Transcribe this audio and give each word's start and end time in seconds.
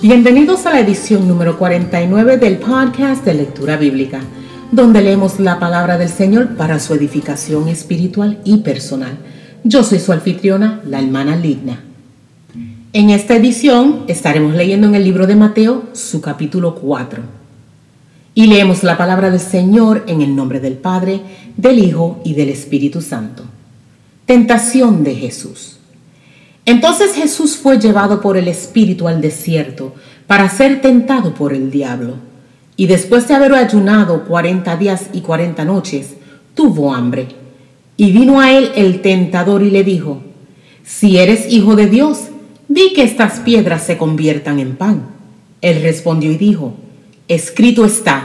Bienvenidos 0.00 0.64
a 0.64 0.70
la 0.70 0.78
edición 0.78 1.26
número 1.26 1.58
49 1.58 2.36
del 2.36 2.58
podcast 2.58 3.24
de 3.24 3.34
lectura 3.34 3.76
bíblica, 3.76 4.20
donde 4.70 5.02
leemos 5.02 5.40
la 5.40 5.58
palabra 5.58 5.98
del 5.98 6.08
Señor 6.08 6.54
para 6.54 6.78
su 6.78 6.94
edificación 6.94 7.66
espiritual 7.66 8.38
y 8.44 8.58
personal. 8.58 9.18
Yo 9.64 9.82
soy 9.82 9.98
su 9.98 10.12
anfitriona, 10.12 10.80
la 10.86 11.00
hermana 11.00 11.34
Ligna. 11.34 11.82
En 12.92 13.10
esta 13.10 13.34
edición 13.34 14.04
estaremos 14.06 14.54
leyendo 14.54 14.86
en 14.86 14.94
el 14.94 15.02
libro 15.02 15.26
de 15.26 15.34
Mateo 15.34 15.86
su 15.94 16.20
capítulo 16.20 16.76
4. 16.76 17.20
Y 18.36 18.46
leemos 18.46 18.84
la 18.84 18.96
palabra 18.96 19.30
del 19.30 19.40
Señor 19.40 20.04
en 20.06 20.22
el 20.22 20.36
nombre 20.36 20.60
del 20.60 20.74
Padre, 20.74 21.22
del 21.56 21.80
Hijo 21.80 22.20
y 22.24 22.34
del 22.34 22.50
Espíritu 22.50 23.02
Santo. 23.02 23.42
Tentación 24.26 25.02
de 25.02 25.16
Jesús. 25.16 25.77
Entonces 26.68 27.14
Jesús 27.14 27.56
fue 27.56 27.78
llevado 27.78 28.20
por 28.20 28.36
el 28.36 28.46
Espíritu 28.46 29.08
al 29.08 29.22
desierto 29.22 29.94
para 30.26 30.50
ser 30.50 30.82
tentado 30.82 31.32
por 31.32 31.54
el 31.54 31.70
diablo. 31.70 32.16
Y 32.76 32.86
después 32.88 33.26
de 33.26 33.32
haber 33.32 33.54
ayunado 33.54 34.26
cuarenta 34.26 34.76
días 34.76 35.06
y 35.14 35.22
cuarenta 35.22 35.64
noches, 35.64 36.16
tuvo 36.52 36.94
hambre. 36.94 37.28
Y 37.96 38.12
vino 38.12 38.38
a 38.38 38.52
él 38.52 38.70
el 38.74 39.00
tentador 39.00 39.62
y 39.62 39.70
le 39.70 39.82
dijo, 39.82 40.20
Si 40.84 41.16
eres 41.16 41.50
hijo 41.50 41.74
de 41.74 41.86
Dios, 41.86 42.24
di 42.68 42.92
que 42.92 43.02
estas 43.02 43.40
piedras 43.40 43.84
se 43.84 43.96
conviertan 43.96 44.58
en 44.58 44.76
pan. 44.76 45.08
Él 45.62 45.80
respondió 45.80 46.30
y 46.30 46.36
dijo, 46.36 46.74
Escrito 47.28 47.86
está, 47.86 48.24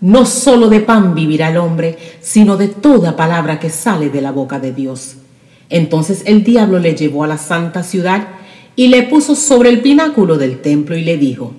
no 0.00 0.24
solo 0.24 0.70
de 0.70 0.80
pan 0.80 1.14
vivirá 1.14 1.50
el 1.50 1.58
hombre, 1.58 1.98
sino 2.22 2.56
de 2.56 2.68
toda 2.68 3.14
palabra 3.14 3.60
que 3.60 3.68
sale 3.68 4.08
de 4.08 4.22
la 4.22 4.32
boca 4.32 4.58
de 4.58 4.72
Dios. 4.72 5.16
Entonces 5.70 6.22
el 6.26 6.44
diablo 6.44 6.78
le 6.78 6.94
llevó 6.94 7.24
a 7.24 7.28
la 7.28 7.38
santa 7.38 7.82
ciudad 7.82 8.28
y 8.76 8.88
le 8.88 9.04
puso 9.04 9.34
sobre 9.34 9.70
el 9.70 9.80
pináculo 9.80 10.36
del 10.36 10.60
templo 10.60 10.96
y 10.96 11.02
le 11.02 11.16
dijo, 11.16 11.52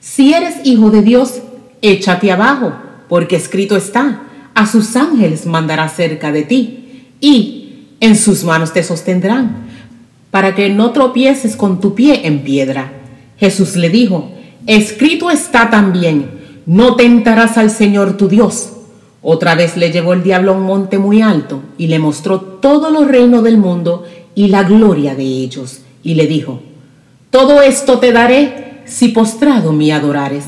si 0.00 0.32
eres 0.32 0.56
hijo 0.64 0.90
de 0.90 1.02
Dios, 1.02 1.40
échate 1.82 2.30
abajo, 2.30 2.72
porque 3.08 3.36
escrito 3.36 3.76
está, 3.76 4.22
a 4.54 4.66
sus 4.66 4.96
ángeles 4.96 5.46
mandará 5.46 5.88
cerca 5.88 6.30
de 6.30 6.42
ti, 6.42 7.04
y 7.20 7.86
en 8.00 8.16
sus 8.16 8.44
manos 8.44 8.72
te 8.72 8.82
sostendrán, 8.82 9.66
para 10.30 10.54
que 10.54 10.68
no 10.68 10.92
tropieces 10.92 11.56
con 11.56 11.80
tu 11.80 11.94
pie 11.94 12.26
en 12.26 12.42
piedra. 12.44 12.92
Jesús 13.38 13.76
le 13.76 13.88
dijo, 13.88 14.30
escrito 14.66 15.30
está 15.30 15.70
también, 15.70 16.30
no 16.66 16.96
tentarás 16.96 17.56
al 17.56 17.70
Señor 17.70 18.16
tu 18.16 18.28
Dios. 18.28 18.72
Otra 19.30 19.54
vez 19.54 19.76
le 19.76 19.92
llevó 19.92 20.14
el 20.14 20.22
diablo 20.22 20.52
a 20.52 20.56
un 20.56 20.62
monte 20.62 20.96
muy 20.96 21.20
alto 21.20 21.60
y 21.76 21.88
le 21.88 21.98
mostró 21.98 22.40
todos 22.40 22.90
los 22.90 23.06
reinos 23.06 23.44
del 23.44 23.58
mundo 23.58 24.04
y 24.34 24.48
la 24.48 24.62
gloria 24.62 25.14
de 25.14 25.22
ellos. 25.22 25.80
Y 26.02 26.14
le 26.14 26.26
dijo, 26.26 26.62
todo 27.28 27.60
esto 27.60 27.98
te 27.98 28.10
daré 28.10 28.80
si 28.86 29.08
postrado 29.08 29.74
me 29.74 29.92
adorares. 29.92 30.46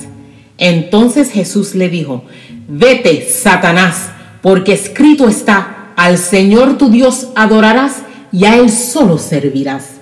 Entonces 0.56 1.30
Jesús 1.30 1.74
le 1.74 1.90
dijo, 1.90 2.24
vete, 2.68 3.28
Satanás, 3.28 4.12
porque 4.40 4.72
escrito 4.72 5.28
está, 5.28 5.92
al 5.94 6.16
Señor 6.16 6.78
tu 6.78 6.88
Dios 6.88 7.28
adorarás 7.34 7.96
y 8.32 8.46
a 8.46 8.56
Él 8.56 8.70
solo 8.70 9.18
servirás. 9.18 10.00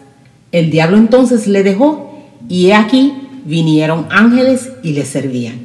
El 0.52 0.70
diablo 0.70 0.98
entonces 0.98 1.48
le 1.48 1.64
dejó 1.64 2.28
y 2.48 2.70
aquí 2.70 3.12
vinieron 3.44 4.06
ángeles 4.08 4.70
y 4.84 4.92
le 4.92 5.04
servían. 5.04 5.62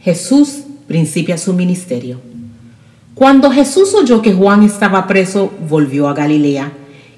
Jesús 0.00 0.62
principia 0.90 1.38
su 1.38 1.52
ministerio. 1.52 2.20
Cuando 3.14 3.52
Jesús 3.52 3.94
oyó 3.94 4.22
que 4.22 4.32
Juan 4.32 4.64
estaba 4.64 5.06
preso, 5.06 5.52
volvió 5.68 6.08
a 6.08 6.14
Galilea 6.14 6.72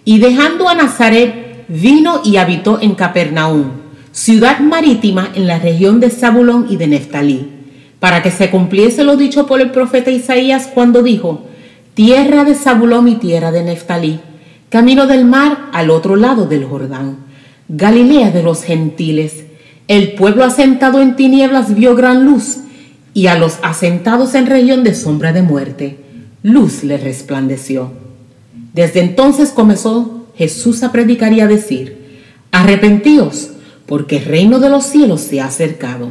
y 0.04 0.18
dejando 0.18 0.68
a 0.68 0.74
Nazaret, 0.74 1.64
vino 1.68 2.20
y 2.22 2.36
habitó 2.36 2.78
en 2.82 2.94
Capernaum, 2.94 3.70
ciudad 4.10 4.60
marítima 4.60 5.30
en 5.34 5.46
la 5.46 5.58
región 5.58 6.00
de 6.00 6.10
Zabulón 6.10 6.66
y 6.68 6.76
de 6.76 6.86
Neftalí, 6.86 7.48
para 7.98 8.22
que 8.22 8.30
se 8.30 8.50
cumpliese 8.50 9.04
lo 9.04 9.16
dicho 9.16 9.46
por 9.46 9.62
el 9.62 9.70
profeta 9.70 10.10
Isaías 10.10 10.68
cuando 10.74 11.02
dijo, 11.02 11.46
tierra 11.94 12.44
de 12.44 12.54
Zabulón 12.54 13.08
y 13.08 13.14
tierra 13.14 13.52
de 13.52 13.62
Neftalí, 13.62 14.20
camino 14.68 15.06
del 15.06 15.24
mar 15.24 15.70
al 15.72 15.88
otro 15.88 16.16
lado 16.16 16.44
del 16.44 16.66
Jordán, 16.66 17.20
Galilea 17.68 18.32
de 18.32 18.42
los 18.42 18.64
gentiles. 18.64 19.44
El 19.88 20.12
pueblo 20.12 20.44
asentado 20.44 21.00
en 21.00 21.16
tinieblas 21.16 21.74
vio 21.74 21.96
gran 21.96 22.26
luz 22.26 22.58
y 23.14 23.26
a 23.26 23.38
los 23.38 23.58
asentados 23.62 24.34
en 24.34 24.46
región 24.46 24.84
de 24.84 24.94
sombra 24.94 25.32
de 25.32 25.42
muerte, 25.42 25.98
luz 26.42 26.82
le 26.82 26.96
resplandeció. 26.96 27.90
Desde 28.72 29.00
entonces 29.00 29.50
comenzó 29.50 30.26
Jesús 30.34 30.82
a 30.82 30.92
predicar 30.92 31.32
y 31.32 31.40
a 31.40 31.46
decir, 31.46 32.20
arrepentíos, 32.50 33.50
porque 33.86 34.18
el 34.18 34.24
reino 34.24 34.58
de 34.58 34.70
los 34.70 34.84
cielos 34.84 35.20
se 35.20 35.40
ha 35.40 35.46
acercado. 35.46 36.10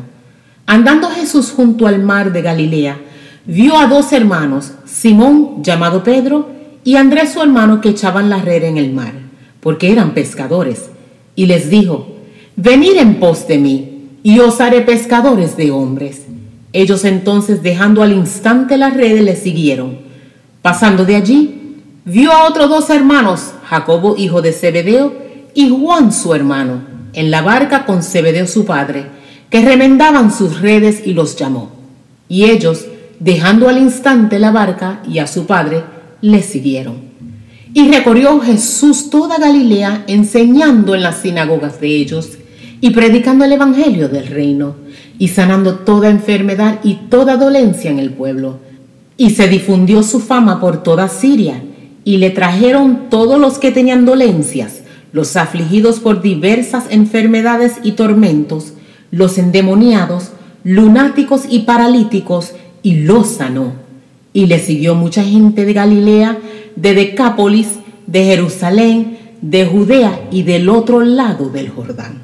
Andando 0.68 1.10
Jesús 1.10 1.52
junto 1.52 1.88
al 1.88 2.00
mar 2.00 2.32
de 2.32 2.42
Galilea, 2.42 3.00
vio 3.46 3.78
a 3.78 3.88
dos 3.88 4.14
hermanos, 4.14 4.74
Simón 4.86 5.64
llamado 5.64 6.04
Pedro 6.04 6.50
y 6.84 6.96
Andrés 6.96 7.34
su 7.34 7.42
hermano 7.42 7.82
que 7.82 7.90
echaban 7.90 8.30
la 8.30 8.40
red 8.42 8.64
en 8.64 8.78
el 8.78 8.94
mar, 8.94 9.14
porque 9.60 9.92
eran 9.92 10.14
pescadores, 10.14 10.90
y 11.36 11.48
les 11.48 11.70
dijo, 11.70 12.08
venid 12.56 12.98
en 12.98 13.20
pos 13.20 13.48
de 13.48 13.58
mí, 13.58 13.88
y 14.24 14.40
os 14.40 14.62
haré 14.62 14.82
pescadores 14.82 15.58
de 15.58 15.72
hombres. 15.72 16.22
Ellos 16.74 17.04
entonces, 17.04 17.62
dejando 17.62 18.02
al 18.02 18.14
instante 18.14 18.78
las 18.78 18.96
redes, 18.96 19.24
le 19.24 19.36
siguieron. 19.36 20.00
Pasando 20.62 21.04
de 21.04 21.16
allí, 21.16 21.82
vio 22.06 22.32
a 22.32 22.48
otros 22.48 22.70
dos 22.70 22.90
hermanos, 22.90 23.52
Jacobo, 23.66 24.16
hijo 24.18 24.42
de 24.42 24.54
Zebedeo, 24.54 25.14
y 25.54 25.70
Juan, 25.70 26.14
su 26.14 26.34
hermano, 26.34 26.82
en 27.14 27.30
la 27.30 27.42
barca 27.42 27.86
con 27.86 28.04
Zebedeo, 28.04 28.48
su 28.48 28.66
padre, 28.66 29.06
que 29.50 29.62
remendaban 29.62 30.32
sus 30.32 30.62
redes 30.62 31.06
y 31.06 31.14
los 31.14 31.36
llamó. 31.36 31.72
Y 32.30 32.46
ellos, 32.46 32.86
dejando 33.20 33.68
al 33.68 33.78
instante 33.78 34.40
la 34.40 34.52
barca 34.52 35.02
y 35.06 35.20
a 35.20 35.28
su 35.28 35.46
padre, 35.46 35.84
le 36.22 36.42
siguieron. 36.42 37.12
Y 37.74 37.90
recorrió 37.90 38.40
Jesús 38.40 39.10
toda 39.10 39.38
Galilea, 39.38 40.06
enseñando 40.08 40.96
en 40.96 41.04
las 41.04 41.18
sinagogas 41.18 41.82
de 41.82 41.88
ellos 41.88 42.38
y 42.80 42.92
predicando 42.92 43.44
el 43.44 43.52
Evangelio 43.52 44.08
del 44.08 44.28
reino 44.28 44.81
y 45.22 45.28
sanando 45.28 45.76
toda 45.76 46.10
enfermedad 46.10 46.80
y 46.84 46.96
toda 46.96 47.38
dolencia 47.38 47.92
en 47.92 48.00
el 48.00 48.10
pueblo. 48.10 48.58
Y 49.18 49.30
se 49.30 49.48
difundió 49.48 50.02
su 50.02 50.20
fama 50.20 50.60
por 50.60 50.82
toda 50.82 51.10
Siria, 51.10 51.62
y 52.04 52.18
le 52.18 52.32
trajeron 52.32 53.12
todos 53.12 53.40
los 53.40 53.60
que 53.60 53.70
tenían 53.70 54.04
dolencias, 54.04 54.82
los 55.12 55.36
afligidos 55.36 56.00
por 56.00 56.24
diversas 56.24 56.86
enfermedades 56.90 57.74
y 57.84 57.92
tormentos, 57.92 58.74
los 59.12 59.38
endemoniados, 59.38 60.32
lunáticos 60.64 61.44
y 61.48 61.60
paralíticos, 61.60 62.54
y 62.82 63.02
los 63.02 63.28
sanó. 63.28 63.74
Y 64.34 64.48
le 64.48 64.58
siguió 64.58 64.96
mucha 64.96 65.24
gente 65.24 65.66
de 65.66 65.74
Galilea, 65.74 66.40
de 66.76 66.96
Decápolis, 66.96 67.68
de 68.08 68.24
Jerusalén, 68.24 69.20
de 69.44 69.68
Judea 69.68 70.20
y 70.32 70.42
del 70.42 70.68
otro 70.68 71.02
lado 71.02 71.50
del 71.50 71.70
Jordán. 71.70 72.24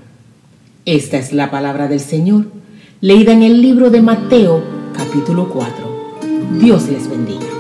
Esta 0.85 1.19
es 1.19 1.31
la 1.31 1.51
palabra 1.51 1.87
del 1.87 1.99
Señor 1.99 2.57
leída 3.01 3.31
en 3.31 3.43
el 3.43 3.61
libro 3.61 3.91
de 3.91 4.01
Mateo 4.01 4.63
capítulo 4.95 5.49
4. 5.49 6.59
Dios 6.59 6.87
les 6.89 7.07
bendiga. 7.07 7.56